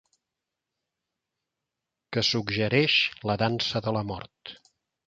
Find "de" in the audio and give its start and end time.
3.89-3.99